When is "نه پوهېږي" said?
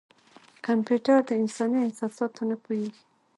2.49-3.01